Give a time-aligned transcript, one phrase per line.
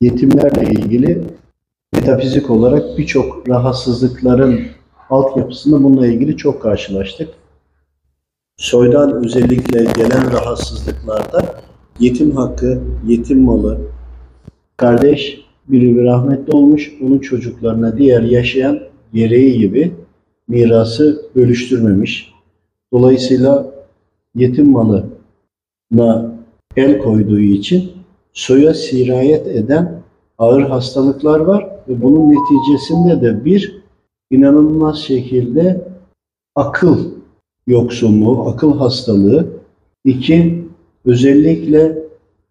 [0.00, 1.24] yetimlerle ilgili
[1.92, 4.60] metafizik olarak birçok rahatsızlıkların
[5.10, 7.28] altyapısında bununla ilgili çok karşılaştık.
[8.56, 11.62] Soydan özellikle gelen rahatsızlıklarda
[12.00, 13.80] yetim hakkı, yetim malı,
[14.76, 18.80] kardeş biri bir rahmetli olmuş, onun çocuklarına diğer yaşayan
[19.14, 19.92] gereği gibi
[20.48, 22.32] mirası bölüştürmemiş.
[22.92, 23.74] Dolayısıyla
[24.34, 26.36] yetim malına
[26.76, 27.95] el koyduğu için
[28.36, 30.02] soya sirayet eden
[30.38, 33.82] ağır hastalıklar var ve bunun neticesinde de bir
[34.30, 35.88] inanılmaz şekilde
[36.54, 37.10] akıl
[37.66, 39.46] yoksunluğu, akıl hastalığı,
[40.04, 40.64] iki
[41.04, 41.98] özellikle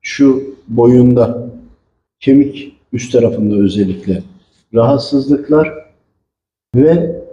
[0.01, 1.49] şu boyunda,
[2.19, 4.23] kemik üst tarafında özellikle
[4.73, 5.73] rahatsızlıklar
[6.75, 7.24] ve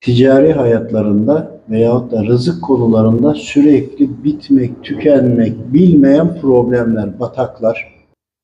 [0.00, 7.94] ticari hayatlarında veyahut da rızık konularında sürekli bitmek, tükenmek, bilmeyen problemler, bataklar,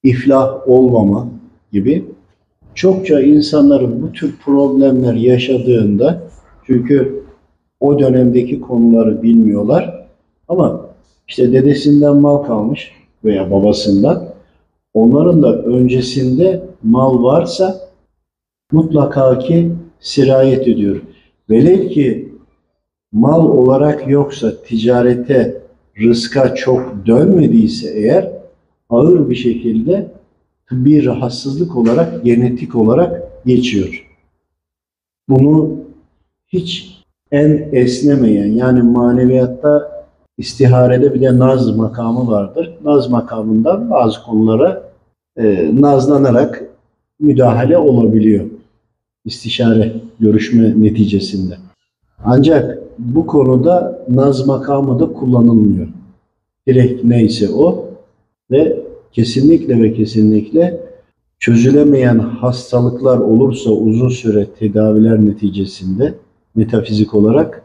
[0.02, 1.28] iflah olmama
[1.72, 2.04] gibi
[2.74, 6.22] çokça insanların bu tür problemler yaşadığında
[6.66, 7.24] çünkü
[7.80, 10.06] o dönemdeki konuları bilmiyorlar
[10.48, 10.86] ama
[11.28, 12.92] işte dedesinden mal kalmış
[13.24, 14.28] veya babasından
[14.94, 17.80] onların da öncesinde mal varsa
[18.72, 21.00] mutlaka ki sirayet ediyor.
[21.50, 22.34] Velev ki
[23.12, 25.62] mal olarak yoksa ticarete,
[26.00, 28.32] rızka çok dönmediyse eğer
[28.90, 30.10] ağır bir şekilde
[30.68, 34.06] tıbbi rahatsızlık olarak, genetik olarak geçiyor.
[35.28, 35.76] Bunu
[36.48, 37.00] hiç
[37.30, 40.04] en esnemeyen yani maneviyatta
[40.38, 42.78] istiharede bir de naz makamı vardır.
[42.84, 44.82] Naz makamından bazı konulara
[45.36, 46.64] e, nazlanarak
[47.20, 48.44] müdahale olabiliyor.
[49.24, 51.56] İstişare, görüşme neticesinde.
[52.24, 55.88] Ancak bu konuda naz makamı da kullanılmıyor.
[56.66, 57.88] Direkt neyse o
[58.50, 60.80] ve kesinlikle ve kesinlikle
[61.38, 66.14] çözülemeyen hastalıklar olursa uzun süre tedaviler neticesinde
[66.54, 67.62] metafizik olarak,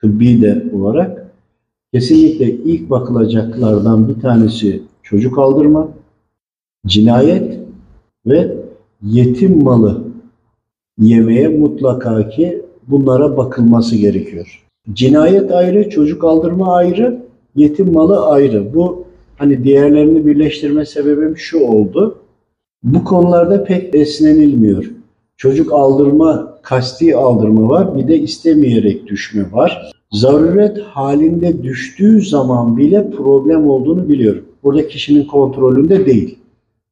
[0.00, 1.30] tıbbi de olarak
[1.92, 5.88] kesinlikle ilk bakılacaklardan bir tanesi çocuk aldırma,
[6.86, 7.60] cinayet
[8.26, 8.56] ve
[9.02, 10.13] yetim malı
[10.98, 14.64] yemeye mutlaka ki bunlara bakılması gerekiyor.
[14.92, 17.22] Cinayet ayrı, çocuk aldırma ayrı,
[17.56, 18.74] yetim malı ayrı.
[18.74, 19.04] Bu
[19.36, 22.18] hani diğerlerini birleştirme sebebim şu oldu.
[22.82, 24.90] Bu konularda pek esnenilmiyor.
[25.36, 29.92] Çocuk aldırma, kasti aldırma var, bir de istemeyerek düşme var.
[30.12, 34.44] Zaruret halinde düştüğü zaman bile problem olduğunu biliyorum.
[34.64, 36.38] Burada kişinin kontrolünde değil.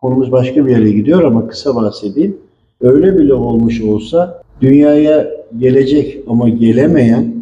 [0.01, 2.37] Konumuz başka bir yere gidiyor ama kısa bahsedeyim.
[2.83, 7.35] Öyle bile olmuş olsa dünyaya gelecek ama gelemeyen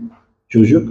[0.48, 0.88] çocuk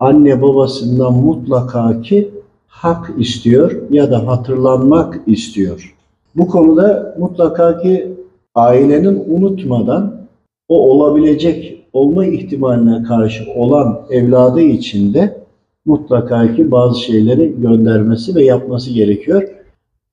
[0.00, 2.30] anne babasından mutlaka ki
[2.66, 5.94] hak istiyor ya da hatırlanmak istiyor.
[6.36, 8.12] Bu konuda mutlaka ki
[8.54, 10.18] ailenin unutmadan
[10.68, 15.38] o olabilecek olma ihtimaline karşı olan evladı için de
[15.86, 19.48] mutlaka ki bazı şeyleri göndermesi ve yapması gerekiyor.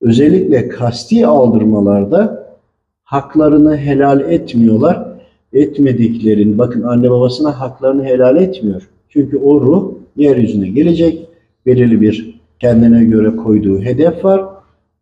[0.00, 2.45] Özellikle kasti aldırmalarda
[3.06, 5.06] haklarını helal etmiyorlar.
[5.52, 8.88] Etmediklerin, bakın anne babasına haklarını helal etmiyor.
[9.08, 11.28] Çünkü o ruh yeryüzüne gelecek,
[11.66, 14.44] belirli bir kendine göre koyduğu hedef var.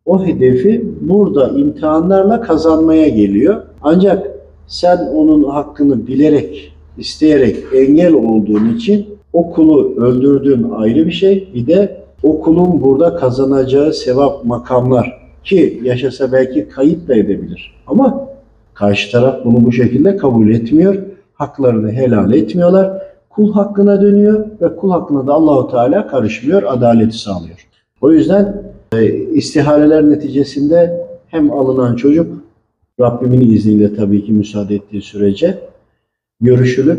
[0.06, 3.62] O hedefi burada imtihanlarla kazanmaya geliyor.
[3.82, 4.30] Ancak
[4.66, 11.48] sen onun hakkını bilerek, isteyerek engel olduğun için o kulu öldürdüğün ayrı bir şey.
[11.54, 17.74] Bir de o kulun burada kazanacağı sevap makamlar ki yaşasa belki kayıp da edebilir.
[17.86, 18.28] Ama
[18.74, 20.96] karşı taraf bunu bu şekilde kabul etmiyor.
[21.34, 23.02] Haklarını helal etmiyorlar.
[23.30, 27.66] Kul hakkına dönüyor ve kul hakkına da Allahu Teala karışmıyor, adaleti sağlıyor.
[28.00, 28.62] O yüzden
[28.92, 32.44] e, istihareler neticesinde hem alınan çocuk
[33.00, 35.58] Rabbimin izniyle tabii ki müsaade ettiği sürece
[36.40, 36.98] görüşülüp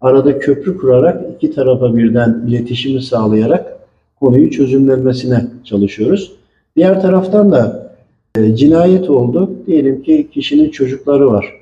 [0.00, 3.78] arada köprü kurarak iki tarafa birden iletişimi sağlayarak
[4.20, 6.32] konuyu çözümlenmesine çalışıyoruz.
[6.76, 7.83] Diğer taraftan da
[8.36, 9.50] cinayet oldu.
[9.66, 11.60] Diyelim ki kişinin çocukları var.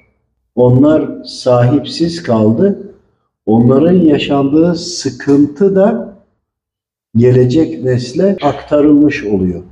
[0.55, 2.95] Onlar sahipsiz kaldı.
[3.47, 6.17] Onların yaşandığı sıkıntı da
[7.17, 9.63] gelecek nesle aktarılmış oluyor.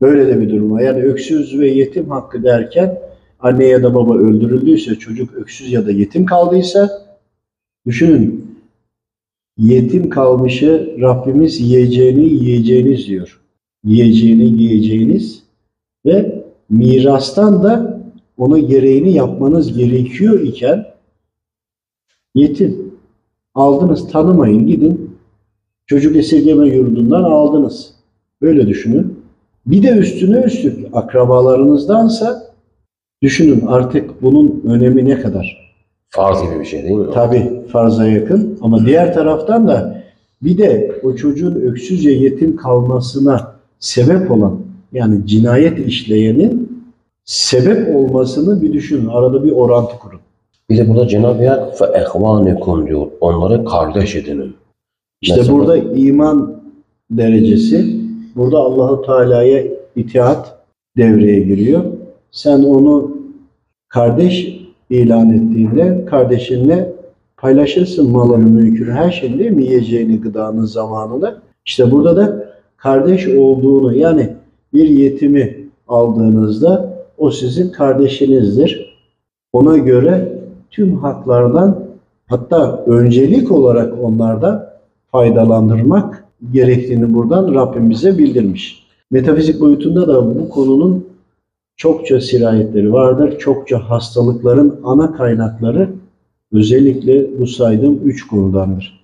[0.00, 0.80] Böyle de bir durum var.
[0.80, 2.98] Yani öksüz ve yetim hakkı derken
[3.40, 6.90] anne ya da baba öldürüldüyse, çocuk öksüz ya da yetim kaldıysa
[7.86, 8.56] düşünün
[9.58, 13.40] yetim kalmışı Rabbimiz yiyeceğini yiyeceğiniz diyor.
[13.84, 15.42] Yiyeceğini giyeceğiniz
[16.06, 16.39] ve
[16.70, 18.00] mirastan da
[18.38, 20.86] ona gereğini yapmanız gerekiyor iken
[22.34, 22.94] yetim
[23.54, 25.16] aldınız tanımayın gidin
[25.86, 27.94] çocuk esirgeme yurdundan aldınız.
[28.42, 29.20] Böyle düşünün.
[29.66, 32.42] Bir de üstüne üstlük akrabalarınızdansa
[33.22, 35.74] düşünün artık bunun önemi ne kadar.
[36.08, 37.10] Farz gibi bir şey değil mi?
[37.14, 40.02] Tabi farza yakın ama diğer taraftan da
[40.42, 44.59] bir de o çocuğun öksüzce yetim kalmasına sebep olan
[44.92, 46.82] yani cinayet işleyenin
[47.24, 49.06] sebep olmasını bir düşünün.
[49.06, 50.20] Arada bir orantı kurun.
[50.70, 53.06] Bir de burada Cenab-ı Hak fe ehvanekum diyor.
[53.20, 54.54] Onları kardeş edinin.
[55.20, 56.60] İşte Mesela- burada iman
[57.10, 57.96] derecesi,
[58.36, 59.64] burada Allahu Teala'ya
[59.96, 60.58] itaat
[60.96, 61.84] devreye giriyor.
[62.30, 63.16] Sen onu
[63.88, 64.60] kardeş
[64.90, 66.92] ilan ettiğinde kardeşinle
[67.36, 69.64] paylaşırsın malını, mülkünü, her şeyini değil mi?
[69.64, 71.36] Yiyeceğini, gıdanı, zamanını.
[71.66, 74.28] İşte burada da kardeş olduğunu yani
[74.72, 78.96] bir yetimi aldığınızda o sizin kardeşinizdir.
[79.52, 80.40] Ona göre
[80.70, 81.86] tüm haklardan
[82.26, 84.66] hatta öncelik olarak onlardan
[85.12, 88.86] faydalandırmak gerektiğini buradan Rabbim bize bildirmiş.
[89.10, 91.06] Metafizik boyutunda da bu konunun
[91.76, 93.38] çokça sirayetleri vardır.
[93.38, 95.90] Çokça hastalıkların ana kaynakları
[96.52, 99.00] özellikle bu saydığım üç konudandır.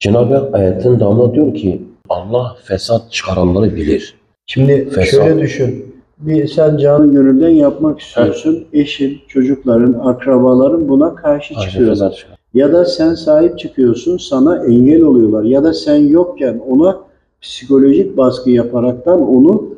[0.00, 4.14] Cenab-ı Hak ayetin devamında diyor ki Allah fesat çıkaranları bilir.
[4.46, 5.06] Şimdi Fesat.
[5.06, 5.94] şöyle düşün.
[6.18, 8.64] Bir sen canı gönülden yapmak istiyorsun.
[8.72, 12.26] Eşin, çocukların, akrabaların buna karşı Ayşe çıkıyorlar.
[12.54, 15.42] Ya da sen sahip çıkıyorsun, sana engel oluyorlar.
[15.42, 16.98] Ya da sen yokken ona
[17.42, 19.74] psikolojik baskı yaparaktan onu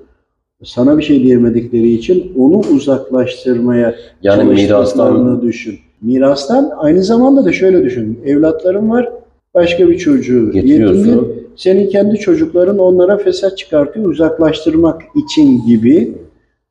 [0.65, 5.79] sana bir şey diyemedikleri için onu uzaklaştırmaya Yani mirastan düşün.
[6.03, 8.21] Mirastan aynı zamanda da şöyle düşün.
[8.27, 9.13] Evlatların var,
[9.55, 11.46] başka bir çocuğu Getiriyorsun.
[11.57, 16.15] Senin kendi çocukların onlara fesat çıkartıyor, uzaklaştırmak için gibi.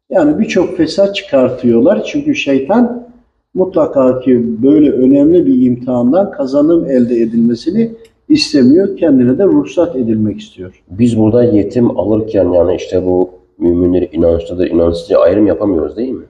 [0.10, 2.04] Yani birçok fesat çıkartıyorlar.
[2.04, 3.08] Çünkü şeytan
[3.54, 7.92] mutlaka ki böyle önemli bir imtihandan kazanım elde edilmesini
[8.30, 8.98] istemiyor.
[8.98, 10.84] Kendine de ruhsat edilmek istiyor.
[10.90, 16.26] biz burada yetim alırken yani işte bu müminleri inançlıdır, inançsızca ayrım yapamıyoruz değil mi?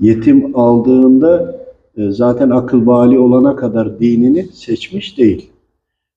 [0.00, 1.60] Yetim aldığında
[1.96, 5.50] e, zaten akıl bali olana kadar dinini seçmiş değil.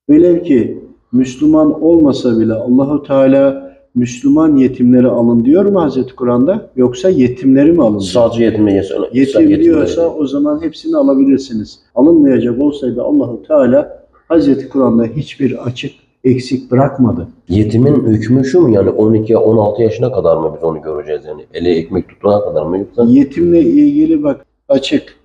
[0.08, 0.78] Velev ki
[1.12, 6.70] Müslüman olmasa bile Allahu Teala Müslüman yetimleri alın diyor mu Hazreti Kur'an'da?
[6.76, 8.10] Yoksa yetimleri mi alın diyor?
[8.10, 8.96] Sadece yetimle yesin.
[9.12, 11.78] Yetim diyorsa o zaman hepsini alabilirsiniz.
[11.94, 15.92] Alınmayacak olsaydı Allahu Teala Hazreti Kur'an'da hiçbir açık
[16.24, 17.28] eksik bırakmadı.
[17.48, 21.42] Yetimin hükmü şu mu yani 12-16 yaşına kadar mı biz onu göreceğiz yani?
[21.54, 23.04] Ele ekmek tutana kadar mı yoksa?
[23.04, 25.19] Yetimle ilgili bak açık.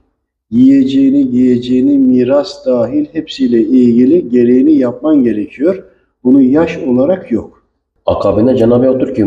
[0.51, 5.83] Yiyeceğini, giyeceğini, miras dahil hepsiyle ilgili gereğini yapman gerekiyor.
[6.23, 7.63] Bunun yaş olarak yok.
[8.05, 9.25] Akabinde Cenab-ı Hak diyor ki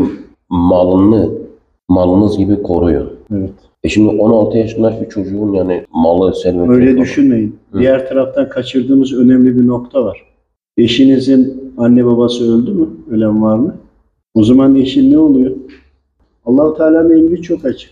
[0.48, 1.30] malını
[1.88, 3.12] malınız gibi koruyun.
[3.32, 3.50] Evet.
[3.84, 6.70] E şimdi 16 yaşında bir çocuğun yani malı, serveti...
[6.70, 7.56] Öyle düşünmeyin.
[7.72, 7.78] Hı.
[7.78, 10.24] Diğer taraftan kaçırdığımız önemli bir nokta var.
[10.76, 12.88] Eşinizin anne babası öldü mü?
[13.10, 13.76] Ölen var mı?
[14.34, 15.56] O zaman eşin ne oluyor?
[16.46, 17.90] Allahu Teala'nın emri çok açık.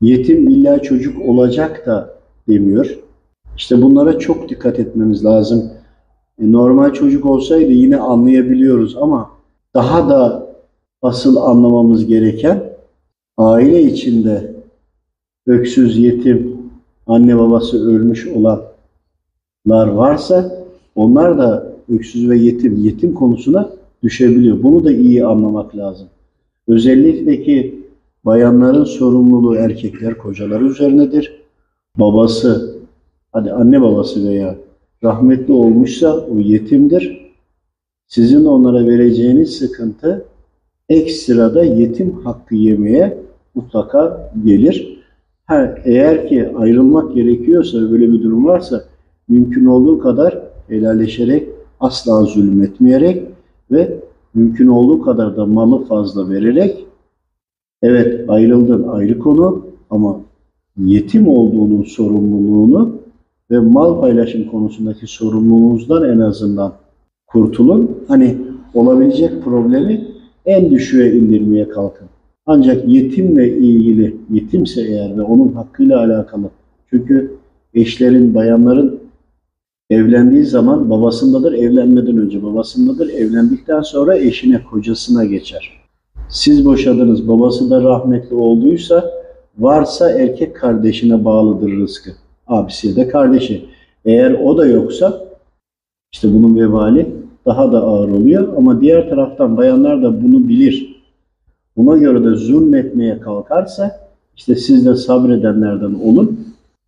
[0.00, 2.15] Yetim illa çocuk olacak da
[2.48, 2.98] demiyor.
[3.56, 5.70] İşte bunlara çok dikkat etmemiz lazım.
[6.42, 9.30] E, normal çocuk olsaydı yine anlayabiliyoruz ama
[9.74, 10.46] daha da
[11.02, 12.62] asıl anlamamız gereken
[13.38, 14.54] aile içinde
[15.46, 16.56] öksüz, yetim,
[17.06, 23.70] anne babası ölmüş olanlar varsa onlar da öksüz ve yetim, yetim konusuna
[24.02, 24.62] düşebiliyor.
[24.62, 26.08] Bunu da iyi anlamak lazım.
[26.68, 27.84] Özellikle ki
[28.24, 31.45] bayanların sorumluluğu erkekler kocaları üzerinedir.
[31.98, 32.76] Babası,
[33.32, 34.56] hadi anne babası veya
[35.04, 37.32] rahmetli olmuşsa o yetimdir.
[38.06, 40.24] Sizin onlara vereceğiniz sıkıntı
[40.88, 43.18] ekstrada yetim hakkı yemeye
[43.54, 45.02] mutlaka gelir.
[45.46, 48.84] Ha, eğer ki ayrılmak gerekiyorsa, böyle bir durum varsa
[49.28, 51.48] mümkün olduğu kadar helalleşerek,
[51.80, 53.22] asla zulmetmeyerek
[53.70, 54.00] ve
[54.34, 56.86] mümkün olduğu kadar da malı fazla vererek
[57.82, 60.20] evet ayrıldın ayrı konu ama
[60.78, 62.92] yetim olduğunun sorumluluğunu
[63.50, 66.72] ve mal paylaşım konusundaki sorumluluğunuzdan en azından
[67.26, 67.90] kurtulun.
[68.08, 68.36] Hani
[68.74, 70.08] olabilecek problemi
[70.46, 72.08] en düşüğe indirmeye kalkın.
[72.46, 76.50] Ancak yetimle ilgili, yetimse eğer ve onun hakkıyla alakalı.
[76.90, 77.36] Çünkü
[77.74, 78.98] eşlerin, bayanların
[79.90, 85.72] evlendiği zaman babasındadır, evlenmeden önce babasındadır, evlendikten sonra eşine, kocasına geçer.
[86.28, 89.10] Siz boşadınız, babası da rahmetli olduysa,
[89.58, 92.10] varsa erkek kardeşine bağlıdır rızkı.
[92.46, 93.64] Abisi ya da kardeşi.
[94.04, 95.22] Eğer o da yoksa,
[96.12, 97.06] işte bunun vebali
[97.46, 98.56] daha da ağır oluyor.
[98.56, 100.96] Ama diğer taraftan bayanlar da bunu bilir.
[101.76, 106.40] Buna göre de zulmetmeye kalkarsa işte siz de sabredenlerden olun.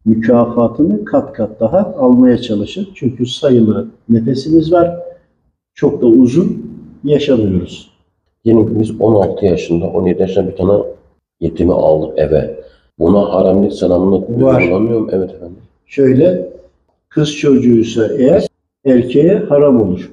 [0.05, 2.89] Mükafatını kat kat daha almaya çalışın.
[2.95, 4.97] Çünkü sayılı nefesimiz var.
[5.75, 6.73] Çok da uzun
[7.05, 7.91] yaşamıyoruz.
[8.45, 10.83] Diyelim biz 16 yaşında, 17 yaşında bir tane
[11.41, 12.61] yetimi aldık eve.
[12.99, 14.61] Buna haremlik selamlık Var.
[14.61, 15.09] uygulanmıyor mu?
[15.13, 15.57] Evet efendim.
[15.87, 16.53] Şöyle
[17.09, 18.47] kız çocuğuysa eğer
[18.85, 20.11] erkeğe haram olur.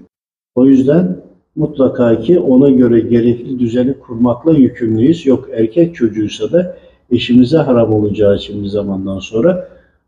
[0.56, 1.18] O yüzden
[1.56, 5.26] mutlaka ki ona göre gerekli düzeni kurmakla yükümlüyüz.
[5.26, 6.78] Yok erkek çocuğuysa da
[7.12, 9.68] eşimize haram olacağı için bir zamandan sonra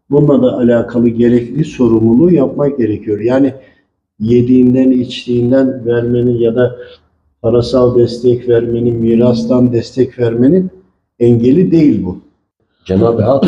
[0.09, 3.19] bununla da alakalı gerekli sorumluluğu yapmak gerekiyor.
[3.19, 3.53] Yani
[4.19, 6.75] yediğinden, içtiğinden vermenin ya da
[7.41, 10.69] parasal destek vermenin, mirastan destek vermenin
[11.19, 12.17] engeli değil bu.
[12.85, 13.43] Cenab-ı Hak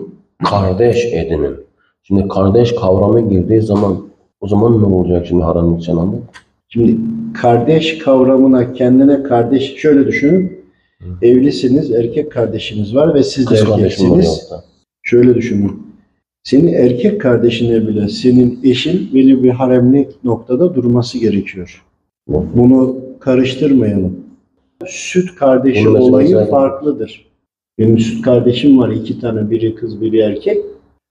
[0.44, 1.56] kardeş edinin.
[2.02, 4.08] Şimdi kardeş kavramı girdiği zaman
[4.40, 6.22] o zaman ne olacak şimdi haremlik selamlık?
[6.68, 6.96] Şimdi
[7.34, 10.64] kardeş kavramına kendine kardeş şöyle düşünün.
[11.22, 14.50] Evlisiniz, erkek kardeşiniz var ve siz de Kız erkeksiniz.
[15.02, 15.82] Şöyle düşünün.
[16.42, 21.84] Senin erkek kardeşine bile senin eşin belli bir haremlik noktada durması gerekiyor.
[22.28, 24.23] Bunu karıştırmayalım.
[24.88, 27.26] Süt kardeşi Bunu mesela olayı zaten- farklıdır.
[27.78, 30.58] Benim süt kardeşim var iki tane biri kız biri erkek.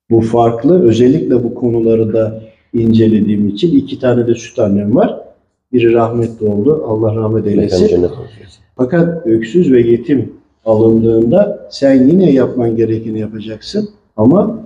[0.09, 0.83] Bu farklı.
[0.83, 2.41] Özellikle bu konuları da
[2.73, 5.19] incelediğim için iki tane de süt annem var.
[5.73, 6.83] Biri rahmetli oldu.
[6.87, 8.05] Allah rahmet eylesin.
[8.75, 10.33] Fakat öksüz ve yetim
[10.65, 13.89] alındığında sen yine yapman gerekeni yapacaksın.
[14.17, 14.59] Ama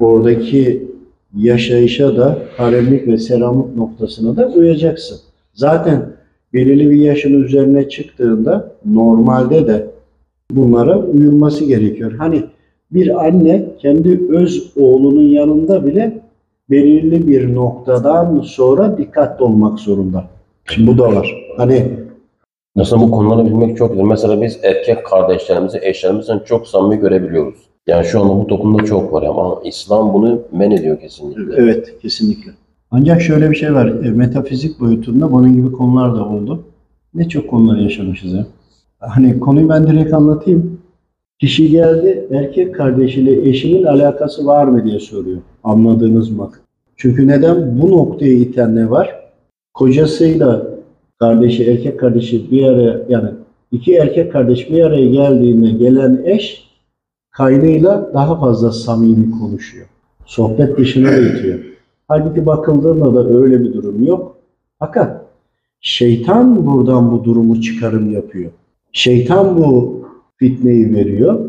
[0.00, 0.88] oradaki
[1.36, 5.18] yaşayışa da haremlik ve selamlık noktasına da uyacaksın.
[5.54, 6.06] Zaten
[6.52, 9.86] belirli bir yaşın üzerine çıktığında normalde de
[10.50, 12.12] bunlara uyulması gerekiyor.
[12.18, 12.42] Hani
[12.90, 16.20] bir anne kendi öz oğlunun yanında bile
[16.70, 20.24] belirli bir noktadan sonra dikkatli olmak zorunda.
[20.64, 21.52] Şimdi bu da var.
[21.56, 21.86] Hani
[22.78, 24.04] Mesela bu konuları bilmek çok güzel.
[24.04, 27.58] Mesela biz erkek kardeşlerimizi, eşlerimizden çok samimi görebiliyoruz.
[27.86, 31.54] Yani şu anda bu toplumda çok var ama İslam bunu men ediyor kesinlikle.
[31.56, 32.50] Evet, kesinlikle.
[32.90, 33.86] Ancak şöyle bir şey var.
[34.04, 36.64] e, Metafizik boyutunda bunun gibi konular da oldu.
[37.14, 38.46] Ne çok konular yaşamışız ya.
[38.98, 40.78] Hani konuyu ben direkt anlatayım.
[41.38, 45.38] Kişi geldi, erkek kardeşiyle eşinin alakası var mı diye soruyor.
[45.64, 46.50] Anladığınız mı?
[46.96, 47.80] Çünkü neden?
[47.82, 49.14] Bu noktaya iten ne var?
[49.74, 50.66] Kocasıyla
[51.18, 53.30] kardeşi, erkek kardeşi bir araya, yani
[53.72, 56.68] iki erkek kardeş bir araya geldiğinde gelen eş
[57.30, 59.86] kaynıyla daha fazla samimi konuşuyor.
[60.26, 61.58] Sohbet dışına da itiyor.
[62.08, 64.36] Halbuki bakıldığında da öyle bir durum yok.
[64.78, 65.24] Fakat
[65.80, 68.50] şeytan buradan bu durumu çıkarım yapıyor.
[68.92, 70.00] Şeytan bu
[70.36, 71.40] fitneyi veriyor.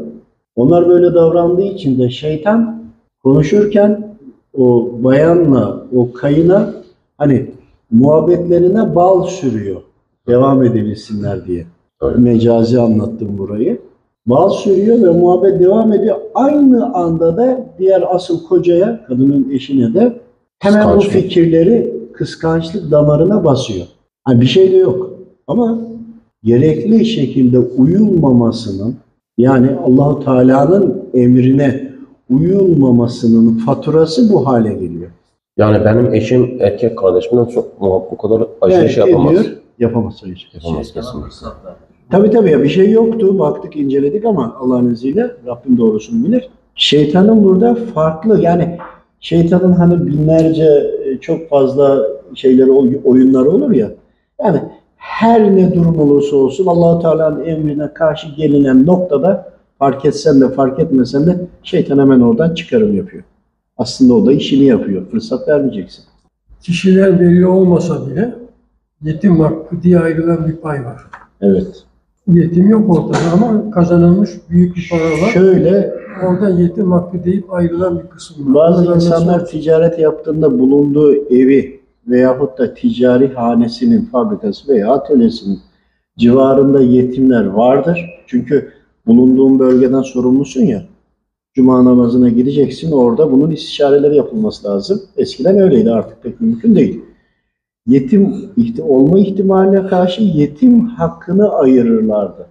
[0.55, 2.83] Onlar böyle davrandığı için de şeytan
[3.23, 4.15] konuşurken
[4.57, 6.73] o bayanla, o kayına
[7.17, 7.51] hani
[7.91, 9.81] muhabbetlerine bal sürüyor.
[10.27, 11.65] Devam edebilsinler diye.
[12.01, 12.17] Evet.
[12.17, 13.81] Mecazi anlattım burayı.
[14.25, 16.17] Bal sürüyor ve muhabbet devam ediyor.
[16.33, 20.19] Aynı anda da diğer asıl kocaya, kadının eşine de
[20.59, 21.11] hemen bu Kıskançlık.
[21.23, 23.85] fikirleri kıskançlık damarına basıyor.
[24.23, 25.11] Hani bir şey de yok.
[25.47, 25.79] Ama
[26.43, 28.95] gerekli şekilde uyulmamasının
[29.37, 31.89] yani Allahu Teala'nın emrine
[32.29, 35.09] uyulmamasının faturası bu hale geliyor.
[35.57, 39.31] Yani benim eşim erkek kardeşimden çok bu kadar aşırı Evet, şey yapamaz.
[39.31, 39.45] ediyor,
[39.79, 40.51] yapamaz hayır.
[40.53, 41.31] Yapamaz kesinlikle.
[42.11, 43.39] Tabii tabii ya bir şey yoktu.
[43.39, 46.49] Baktık inceledik ama Allah'ın izniyle Rabbim doğrusunu bilir.
[46.75, 48.77] Şeytanın burada farklı yani
[49.19, 53.91] şeytanın hani binlerce e, çok fazla şeyleri oy- oyunları olur ya.
[54.43, 54.61] Yani
[54.95, 59.49] her ne durum olursa olsun Allahu Teala'nın emrine karşı gelinen noktada
[59.79, 63.23] fark etsen de fark etmesen de şeytan hemen oradan çıkarım yapıyor.
[63.77, 65.05] Aslında o da işini yapıyor.
[65.11, 66.03] Fırsat vermeyeceksin.
[66.61, 68.35] kişiler belli olmasa bile
[69.03, 71.01] yetim hakkı diye ayrılan bir pay var.
[71.41, 71.83] Evet.
[72.27, 75.31] Yetim yok ortada ama kazanılmış büyük bir para var.
[75.33, 75.93] Şöyle
[76.27, 78.71] Orada yetim hakkı deyip ayrılan bir kısım var.
[78.71, 85.59] Bazı Bunlar insanlar mesela- ticaret yaptığında bulunduğu evi veyahut da ticari hanesinin, fabrikası veya atölyesinin
[86.17, 88.09] civarında yetimler vardır.
[88.27, 88.71] Çünkü
[89.07, 90.83] bulunduğun bölgeden sorumlusun ya.
[91.53, 92.91] Cuma namazına gideceksin.
[92.91, 95.01] Orada bunun istişareleri yapılması lazım.
[95.17, 97.01] Eskiden öyleydi artık pek mümkün değil.
[97.87, 98.35] Yetim
[98.87, 102.45] olma ihtimaline karşı yetim hakkını ayırırlardı.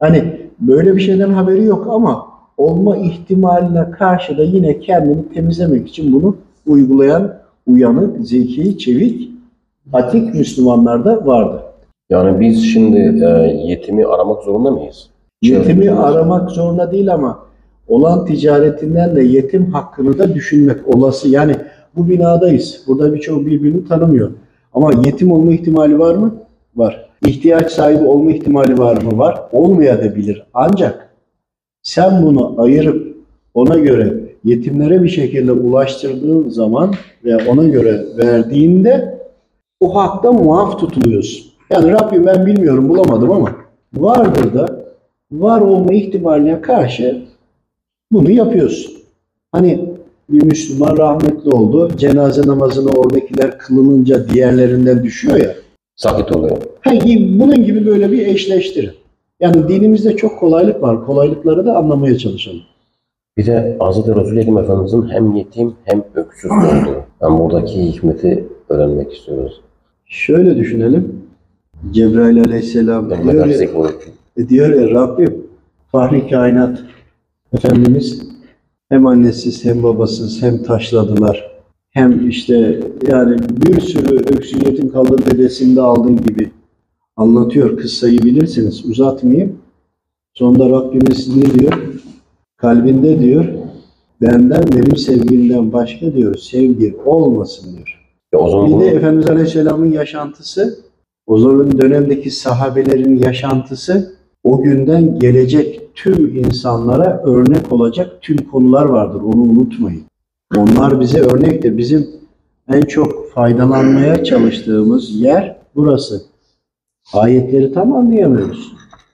[0.00, 2.26] Hani böyle bir şeyden haberi yok ama
[2.56, 6.36] olma ihtimaline karşı da yine kendini temizlemek için bunu
[6.66, 7.34] uygulayan
[7.66, 9.30] uyanık, zeki, çevik,
[9.92, 11.62] atik Müslümanlar da vardı.
[12.10, 13.28] Yani biz şimdi e,
[13.66, 15.10] yetimi aramak zorunda mıyız?
[15.42, 17.38] Yetimi Çevremiz- aramak zorunda değil ama
[17.88, 21.28] olan ticaretinden de yetim hakkını da düşünmek olası.
[21.28, 21.56] Yani
[21.96, 22.82] bu binadayız.
[22.86, 24.30] Burada birçoğu birbirini tanımıyor.
[24.74, 26.34] Ama yetim olma ihtimali var mı?
[26.76, 27.06] Var.
[27.26, 29.18] İhtiyaç sahibi olma ihtimali var mı?
[29.18, 29.40] Var.
[29.52, 30.46] Olmayabilir.
[30.54, 31.05] Ancak
[31.86, 33.16] sen bunu ayırıp
[33.54, 34.14] ona göre
[34.44, 39.18] yetimlere bir şekilde ulaştırdığın zaman ve ona göre verdiğinde
[39.80, 41.46] o hakta muaf tutuluyorsun.
[41.70, 43.52] Yani Rabbim ben bilmiyorum bulamadım ama
[43.94, 44.84] vardır da
[45.32, 47.22] var olma ihtimaline karşı
[48.12, 48.92] bunu yapıyorsun.
[49.52, 49.88] Hani
[50.28, 51.90] bir Müslüman rahmetli oldu.
[51.96, 55.54] Cenaze namazını oradakiler kılınınca diğerlerinden düşüyor ya.
[55.96, 56.56] Sakit oluyor.
[56.80, 56.90] Ha,
[57.28, 58.92] bunun gibi böyle bir eşleştirin.
[59.40, 61.06] Yani dinimizde çok kolaylık var.
[61.06, 62.62] Kolaylıkları da anlamaya çalışalım.
[63.36, 63.96] Bir de Hz.
[63.96, 67.04] Resul-i Ekrem Efendimizin hem yetim hem öksüz olduğu.
[67.22, 69.60] Yani buradaki hikmeti öğrenmek istiyoruz.
[70.06, 71.22] Şöyle düşünelim.
[71.90, 73.90] Cebrail aleyhisselam diyor ya.
[74.36, 75.46] E diyor ya Rabbim
[75.92, 76.78] Fahri kainat
[77.52, 78.28] Efendimiz
[78.88, 81.56] hem annesiz hem babasız hem taşladılar.
[81.90, 86.50] Hem işte yani bir sürü öksüyetin kaldı dedesinde aldığın gibi
[87.16, 87.76] anlatıyor.
[87.76, 88.86] Kıssayı bilirsiniz.
[88.86, 89.58] Uzatmayayım.
[90.34, 91.72] Sonunda Rabbimiz ne diyor?
[92.56, 93.44] Kalbinde diyor
[94.22, 98.00] benden benim sevgimden başka diyor sevgi olmasın diyor.
[98.32, 100.78] Ya o zaman Bir bunu de Efendimiz Aleyhisselam'ın yaşantısı,
[101.26, 109.20] o zaman dönemdeki sahabelerin yaşantısı, o günden gelecek tüm insanlara örnek olacak tüm konular vardır.
[109.20, 110.02] Onu unutmayın.
[110.56, 111.78] Onlar bize örnektir.
[111.78, 112.06] Bizim
[112.68, 116.22] en çok faydalanmaya çalıştığımız yer burası.
[117.12, 118.72] Ayetleri tam anlayamıyoruz.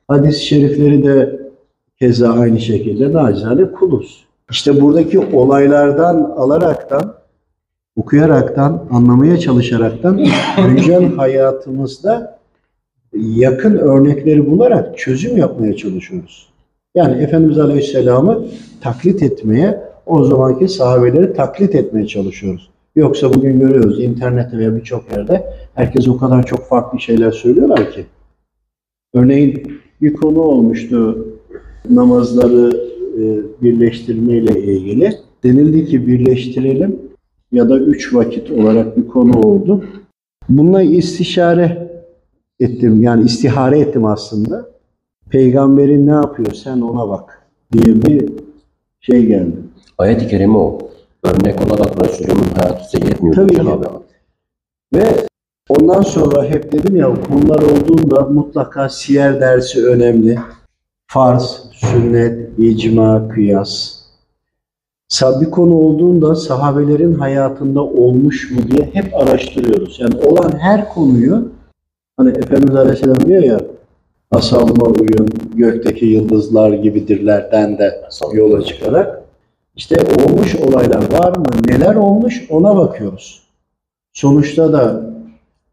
[0.08, 1.40] Hadis-i şerifleri de
[1.98, 4.24] keza aynı şekilde nacizane kuluz.
[4.50, 7.14] İşte buradaki olaylardan alaraktan
[7.96, 10.20] okuyaraktan, anlamaya çalışaraktan
[10.56, 12.38] güncel hayatımızda
[13.14, 16.48] yakın örnekleri bularak çözüm yapmaya çalışıyoruz.
[16.94, 18.46] Yani Efendimiz Aleyhisselam'ı
[18.80, 22.71] taklit etmeye, o zamanki sahabeleri taklit etmeye çalışıyoruz.
[22.96, 28.06] Yoksa bugün görüyoruz internette veya birçok yerde herkes o kadar çok farklı şeyler söylüyorlar ki.
[29.14, 31.28] Örneğin bir konu olmuştu
[31.90, 32.70] namazları
[33.18, 33.22] e,
[33.62, 35.12] birleştirme ile ilgili.
[35.44, 36.98] Denildi ki birleştirelim
[37.52, 39.84] ya da üç vakit olarak bir konu oldu.
[40.48, 41.88] Bununla istişare
[42.60, 43.02] ettim.
[43.02, 44.72] Yani istihare ettim aslında.
[45.30, 48.30] Peygamberin ne yapıyor sen ona bak diye bir
[49.00, 49.56] şey geldi.
[49.98, 50.91] ayet-i kerime o.
[51.24, 53.34] Örnek olarak Resulümün hayatı size yetmiyor.
[53.34, 53.56] Tabii.
[53.56, 54.02] Cenab-ı Hak.
[54.94, 55.26] Ve
[55.68, 60.38] ondan sonra hep dedim ya konular olduğunda mutlaka siyer dersi önemli.
[61.06, 64.02] Farz, sünnet, icma, kıyas.
[65.40, 70.00] Bir konu olduğunda sahabelerin hayatında olmuş mu diye hep araştırıyoruz.
[70.00, 71.48] Yani olan her konuyu
[72.16, 73.60] hani Efendimiz Aleyhisselam diyor ya
[74.30, 78.00] ashabıma uyun, gökteki yıldızlar gibidirlerden de
[78.34, 79.21] yola çıkarak
[79.76, 83.42] işte olmuş olaylar var mı, neler olmuş ona bakıyoruz.
[84.12, 85.12] Sonuçta da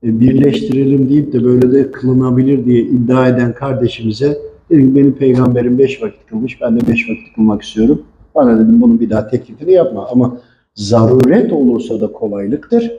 [0.04, 4.38] e, birleştirelim deyip de böyle de kılınabilir diye iddia eden kardeşimize
[4.70, 8.04] dedim benim peygamberim beş vakit kılmış, ben de beş vakit kılmak istiyorum.
[8.36, 10.38] Bana dedim bunun bir daha teklifini yapma ama
[10.76, 12.92] zaruret olursa da kolaylıktır.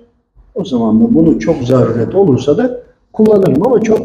[0.55, 2.83] O zaman da bunu çok zaruret olursa da
[3.13, 3.99] kullanırım ama çok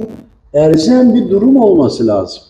[0.53, 2.43] erzen bir durum olması lazım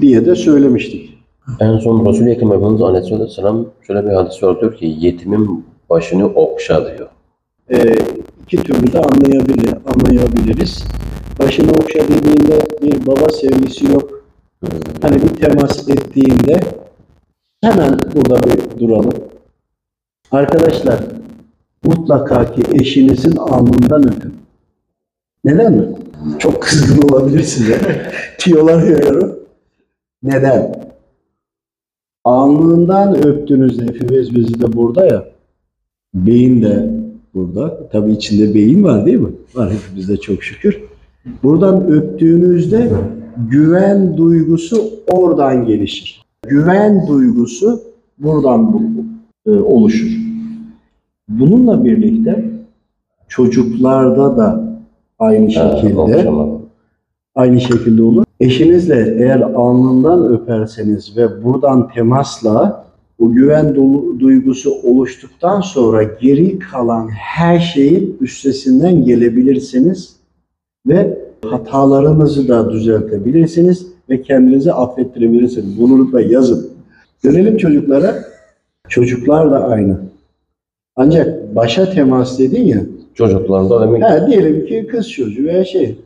[0.00, 1.11] diye de söylemiştik.
[1.60, 7.08] En son Resul-i Ekrem Efendimiz Aleyhisselam şöyle bir hadis var ki yetimin başını okşa diyor.
[7.70, 7.94] e,
[8.42, 10.84] iki türlü de anlayabilir, anlayabiliriz.
[11.38, 14.24] Başını okşa dediğinde bir baba sevgisi yok.
[15.02, 16.60] Hani bir temas ettiğinde
[17.60, 19.14] hemen burada bir duralım.
[20.30, 21.00] Arkadaşlar
[21.84, 24.34] mutlaka ki eşinizin alnından öpün.
[25.44, 25.88] Neden mi?
[26.38, 27.78] Çok kızgın olabilirsiniz.
[28.38, 29.38] Tiyolar veriyorum.
[30.22, 30.91] Neden?
[32.24, 35.24] Alnından öptüğünüzde, Efibez bezi de burada ya,
[36.14, 36.90] beyin de
[37.34, 37.88] burada.
[37.92, 39.28] Tabii içinde beyin var değil mi?
[39.54, 40.80] Var hepimizde çok şükür.
[41.42, 42.90] Buradan öptüğünüzde
[43.50, 46.22] güven duygusu oradan gelişir.
[46.46, 47.80] Güven duygusu
[48.18, 48.82] buradan bu-
[49.46, 50.10] e, oluşur.
[51.28, 52.50] Bununla birlikte
[53.28, 54.76] çocuklarda da
[55.18, 56.48] aynı şekilde okşama.
[57.34, 58.24] aynı şekilde olur.
[58.42, 62.84] Eşinizle eğer alnından öperseniz ve buradan temasla
[63.18, 70.16] o güven dolu- duygusu oluştuktan sonra geri kalan her şeyin üstesinden gelebilirsiniz
[70.86, 75.80] ve hatalarınızı da düzeltebilirsiniz ve kendinizi affettirebilirsiniz.
[75.80, 76.70] Bunu da yazın.
[77.24, 78.14] Dönelim çocuklara.
[78.88, 80.00] Çocuklar da aynı.
[80.96, 82.80] Ancak başa temas dedin ya,
[83.14, 85.98] Çocuklarda demek Ha, diyelim ki kız çocuğu veya şey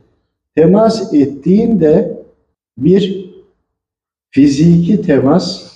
[0.55, 2.16] temas ettiğinde
[2.77, 3.29] bir
[4.29, 5.73] fiziki temas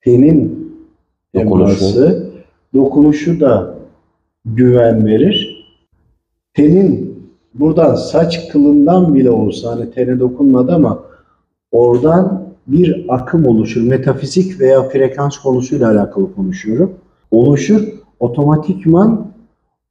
[0.00, 0.62] tenin
[1.34, 1.78] Dokunuşu.
[1.78, 2.30] teması
[2.74, 3.74] dokunuşu da
[4.44, 5.66] güven verir.
[6.54, 7.22] Tenin
[7.54, 11.04] buradan saç kılından bile olsa hani tene dokunmadı ama
[11.72, 13.82] oradan bir akım oluşur.
[13.82, 16.94] Metafizik veya frekans konusuyla alakalı konuşuyorum.
[17.30, 17.82] Oluşur.
[18.20, 19.32] Otomatikman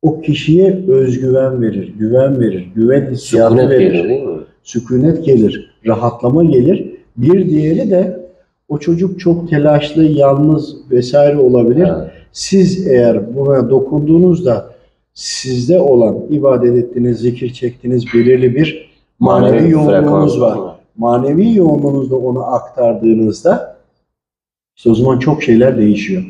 [0.02, 4.06] o kişiye özgüven verir, güven verir, güven hissiyatı sükunet verir.
[4.06, 4.31] mi?
[4.64, 6.92] Sükunet gelir, rahatlama gelir.
[7.18, 8.30] Bir diğeri de
[8.70, 11.90] o çocuk çok telaşlı, yalnız vesaire olabilir.
[11.98, 12.12] Evet.
[12.32, 14.72] Siz eğer buna dokunduğunuzda
[15.14, 20.76] sizde olan ibadet ettiğiniz, zikir çektiğiniz belirli bir manevi, yoğunluğunuz frekans var.
[20.98, 23.78] Manevi yoğunluğunuzda onu aktardığınızda
[24.76, 26.24] işte o zaman çok şeyler değişiyor.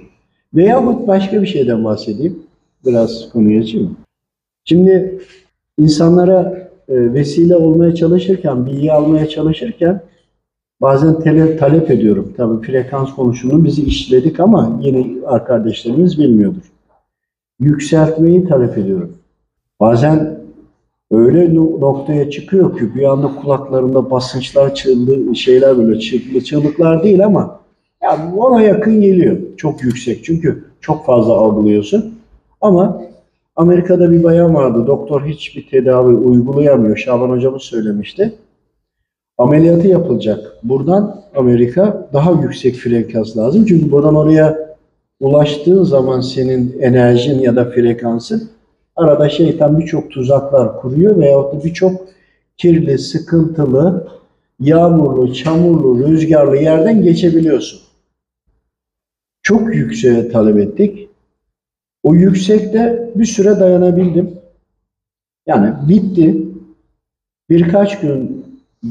[0.54, 2.44] Veyahut başka bir şeyden bahsedeyim.
[2.86, 3.98] Biraz konuyu açayım.
[4.66, 5.20] Şimdi
[5.78, 10.02] insanlara vesile olmaya çalışırken, bilgi almaya çalışırken
[10.82, 12.34] bazen tele, talep ediyorum.
[12.38, 15.08] Tabii frekans konusunu bizi işledik ama yine
[15.48, 16.72] kardeşlerimiz bilmiyordur.
[17.60, 19.14] Yükseltmeyi talep ediyorum.
[19.80, 20.40] Bazen
[21.12, 27.26] öyle no- noktaya çıkıyor ki bir anda kulaklarında basınçlar, çığlığı, şeyler böyle çığlık, çığlıklar değil
[27.26, 27.60] ama
[28.04, 29.38] ya ona yakın geliyor.
[29.58, 32.14] Çok yüksek çünkü çok fazla algılıyorsun.
[32.62, 33.02] Ama
[33.56, 34.88] Amerika'da bir bayan vardı.
[34.88, 36.98] Doktor hiçbir tedavi uygulayamıyor.
[36.98, 38.34] Şaban hocamız söylemişti.
[39.38, 40.58] Ameliyatı yapılacak.
[40.64, 43.66] Buradan Amerika daha yüksek frekans lazım.
[43.66, 44.76] Çünkü buradan oraya
[45.20, 48.50] ulaştığın zaman senin enerjin ya da frekansın
[48.96, 52.08] arada şeytan birçok tuzaklar kuruyor veyahut da birçok
[52.58, 54.08] kirli, sıkıntılı,
[54.60, 57.80] yağmurlu, çamurlu, rüzgarlı yerden geçebiliyorsun.
[59.42, 61.10] Çok yükseğe talep ettik.
[62.04, 64.40] O yüksekte bir süre dayanabildim.
[65.48, 66.48] Yani bitti.
[67.50, 68.46] Birkaç gün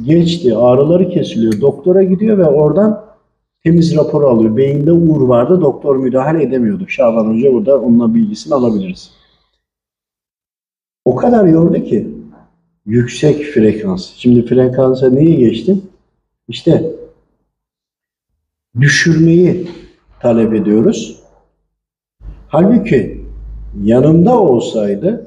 [0.04, 1.60] geçti, ağrıları kesiliyor.
[1.60, 3.04] Doktora gidiyor ve oradan
[3.64, 4.56] temiz rapor alıyor.
[4.56, 6.88] Beyinde uğur vardı, doktor müdahale edemiyordu.
[6.88, 9.10] Şaban Hoca burada onunla bilgisini alabiliriz.
[11.04, 12.08] O kadar yordu ki
[12.86, 14.10] yüksek frekans.
[14.16, 15.82] Şimdi frekansa neyi geçtim?
[16.48, 16.92] İşte
[18.80, 19.68] düşürmeyi
[20.20, 21.22] talep ediyoruz.
[22.50, 23.20] Halbuki
[23.84, 25.26] yanımda olsaydı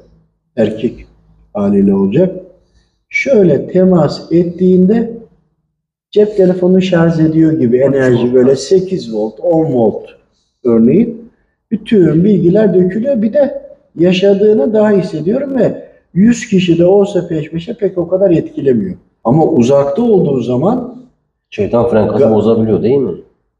[0.56, 1.06] erkek
[1.54, 2.36] haliyle olacak.
[3.08, 5.12] Şöyle temas ettiğinde
[6.10, 10.06] cep telefonu şarj ediyor gibi enerji böyle 8 volt, 10 volt
[10.64, 11.30] örneğin
[11.70, 13.22] bütün bilgiler dökülüyor.
[13.22, 13.62] Bir de
[13.98, 15.84] yaşadığını daha hissediyorum ve
[16.14, 18.94] 100 kişi de olsa peş peşe pek o kadar etkilemiyor.
[19.24, 20.94] Ama uzakta olduğu zaman
[21.50, 23.12] Şeytan frekansı Ga- bozabiliyor değil mi?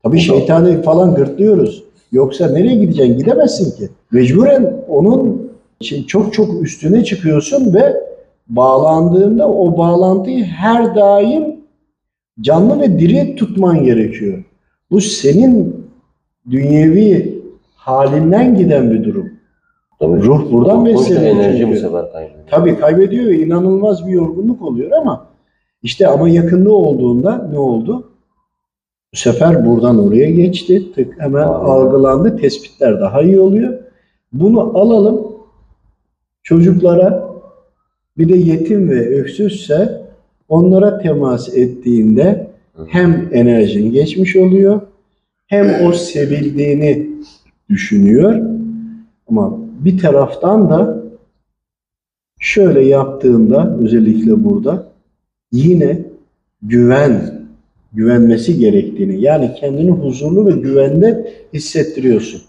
[0.02, 1.84] tabii şeytanı falan gırtlıyoruz.
[2.14, 3.18] Yoksa nereye gideceksin?
[3.18, 3.92] Gidemezsin ki.
[4.12, 7.96] Mecburen onun için çok çok üstüne çıkıyorsun ve
[8.48, 11.56] bağlandığında o bağlantıyı her daim
[12.40, 14.44] canlı ve diri tutman gerekiyor.
[14.90, 15.86] Bu senin
[16.50, 17.42] dünyevi
[17.74, 19.30] halinden giden bir durum.
[20.00, 20.22] Tabii.
[20.22, 22.44] Ruh buradan besleniyor enerji bu sefer kaybediyor.
[22.50, 25.26] Tabii kaybediyor ve inanılmaz bir yorgunluk oluyor ama
[25.82, 28.10] işte ama yakında olduğunda ne oldu?
[29.14, 30.92] Bu sefer buradan oraya geçti.
[30.94, 32.36] Tık hemen algılandı.
[32.36, 33.74] Tespitler daha iyi oluyor.
[34.32, 35.26] Bunu alalım
[36.42, 37.34] çocuklara
[38.18, 40.02] bir de yetim ve öksüzse
[40.48, 42.50] onlara temas ettiğinde
[42.86, 44.80] hem enerjin geçmiş oluyor
[45.46, 47.10] hem o sevildiğini
[47.68, 48.42] düşünüyor
[49.28, 51.02] ama bir taraftan da
[52.40, 54.86] şöyle yaptığında özellikle burada
[55.52, 55.98] yine
[56.62, 57.33] güven
[57.94, 62.42] güvenmesi gerektiğini yani kendini huzurlu ve güvende hissettiriyorsun.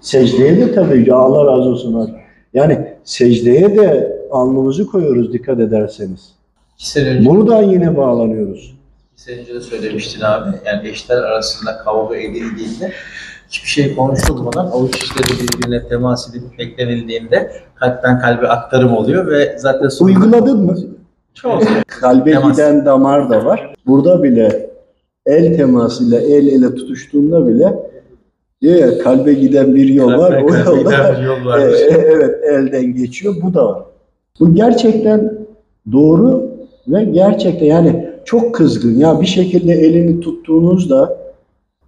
[0.00, 2.10] Secdeye de tabii ki Allah razı olsun.
[2.54, 6.32] Yani secdeye de alnımızı koyuyoruz dikkat ederseniz.
[6.96, 8.74] Önce, Buradan yine bağlanıyoruz.
[9.12, 10.56] iki sene önce de söylemiştin abi.
[10.66, 12.92] Yani eşler arasında kavga edildiğinde
[13.48, 19.88] hiçbir şey konuşulmadan avuç içleri birbirine temas edip beklenildiğinde kalpten kalbe aktarım oluyor ve zaten
[19.88, 20.76] sonunda Uyguladın mı?
[21.34, 22.52] Çok Kalbe Temas.
[22.56, 23.74] giden damar da var.
[23.86, 24.70] Burada bile
[25.26, 27.74] el temasıyla el ele tutuştuğunda bile
[28.62, 30.42] diyor ya kalbe giden bir yol var.
[30.42, 31.58] O Kalpten kalbe yolda giden bir yol var.
[31.58, 33.34] e, e, evet elden geçiyor.
[33.42, 33.82] Bu da var.
[34.40, 35.32] Bu gerçekten
[35.92, 36.50] doğru
[36.88, 38.94] ve gerçekten yani çok kızgın.
[38.94, 41.18] Ya bir şekilde elini tuttuğunuzda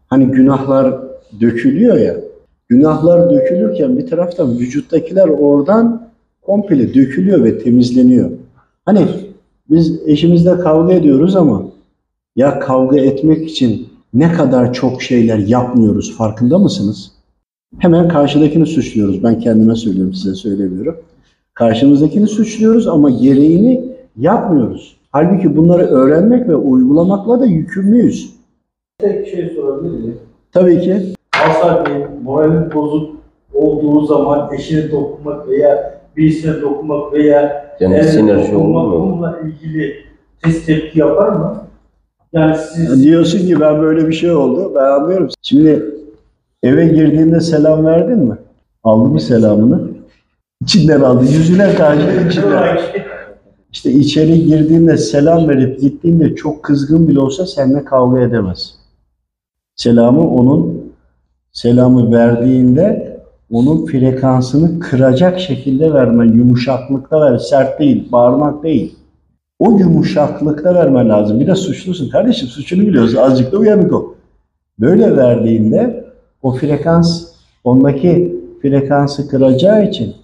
[0.09, 0.95] hani günahlar
[1.41, 2.17] dökülüyor ya.
[2.69, 6.09] Günahlar dökülürken bir taraftan vücuttakiler oradan
[6.43, 8.31] komple dökülüyor ve temizleniyor.
[8.85, 9.07] Hani
[9.71, 11.63] biz eşimizle kavga ediyoruz ama
[12.37, 17.13] ya kavga etmek için ne kadar çok şeyler yapmıyoruz farkında mısınız?
[17.79, 19.23] Hemen karşıdakini suçluyoruz.
[19.23, 20.97] Ben kendime söylüyorum, size söylemiyorum.
[21.55, 23.85] Karşımızdakini suçluyoruz ama gereğini
[24.17, 24.97] yapmıyoruz.
[25.13, 28.35] Halbuki bunları öğrenmek ve uygulamakla da yükümlüyüz.
[28.99, 30.19] Tek şey sorabilir miyim?
[30.53, 31.03] Tabii ki
[31.49, 33.17] Asal Bey, moralin bozuk
[33.55, 39.01] olduğu zaman eşine dokunmak veya birisine dokunmak veya Yani eline sinerji olur dokunmak mu?
[39.01, 39.95] bununla ilgili
[40.43, 41.65] test tepki yapar mı?
[42.33, 44.73] Yani siz diyorsun ki ben böyle bir şey oldu.
[44.75, 45.29] Ben anlıyorum.
[45.43, 45.85] Şimdi
[46.63, 48.37] eve girdiğinde selam verdin mi?
[48.85, 49.89] Aldı mı selamını?
[50.63, 51.25] İçinden aldı.
[51.25, 52.79] Yüzüne karşı içinden.
[53.73, 58.75] işte içeri girdiğinde selam verip gittiğinde çok kızgın bile olsa seninle kavga edemez.
[59.77, 60.93] Selamı onun
[61.53, 63.14] selamı verdiğinde
[63.55, 68.95] onun frekansını kıracak şekilde verme, yumuşaklıkta ver, sert değil, bağırmak değil.
[69.59, 71.41] O yumuşaklıkta vermen lazım.
[71.41, 73.17] Bir de suçlusun kardeşim, suçunu biliyoruz.
[73.17, 74.05] Azıcık da uyanık ol.
[74.79, 76.05] Böyle verdiğinde
[76.43, 77.27] o frekans,
[77.65, 80.15] ondaki frekansı kıracağı için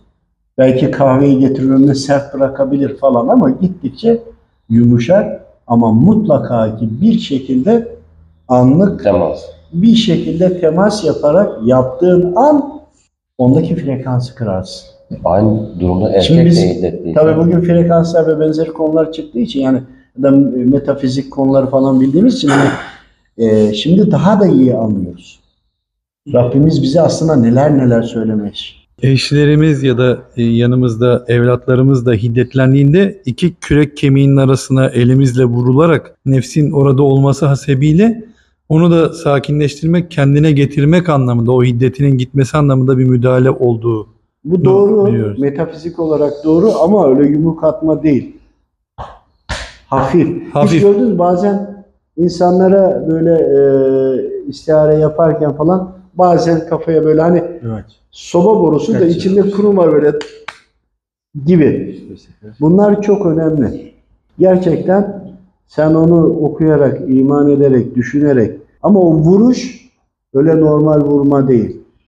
[0.59, 4.21] belki kahveyi getirir önüne sert bırakabilir falan ama gittikçe
[4.69, 7.89] yumuşar ama mutlaka ki bir şekilde
[8.49, 9.45] anlık Temas.
[9.73, 12.80] bir şekilde temas yaparak yaptığın an
[13.41, 14.89] ondaki frekansı kırarsın.
[15.25, 17.13] Aynı durumda erkek Şimdi biz- de.
[17.15, 19.81] Tabii bugün frekanslar ve benzeri konular çıktığı için yani
[20.19, 22.69] ya da metafizik konuları falan bildiğimiz için hani,
[23.39, 25.41] e, şimdi daha da iyi anlıyoruz.
[26.33, 28.87] Rabbimiz bize aslında neler neler söylemiş.
[29.03, 36.71] Eşlerimiz ya da e, yanımızda evlatlarımız da hiddetlendiğinde iki kürek kemiğinin arasına elimizle vurularak nefsin
[36.71, 38.25] orada olması hasebiyle
[38.71, 44.07] onu da sakinleştirmek, kendine getirmek anlamında, o hiddetinin gitmesi anlamında bir müdahale olduğu.
[44.45, 45.39] Bu Doğru, biliyoruz.
[45.39, 48.37] metafizik olarak doğru ama öyle yumruk atma değil.
[49.87, 50.55] Hafif.
[50.55, 50.73] Hafif.
[50.73, 51.85] Hiç gördünüz bazen
[52.17, 57.85] insanlara böyle e, istihare yaparken falan bazen kafaya böyle hani Evet.
[58.11, 60.13] soba borusu da içinde kurum var böyle
[61.47, 62.01] gibi.
[62.61, 63.93] Bunlar çok önemli.
[64.39, 65.20] Gerçekten
[65.71, 69.91] sen onu okuyarak, iman ederek, düşünerek ama o vuruş
[70.35, 71.80] öyle normal vurma değil.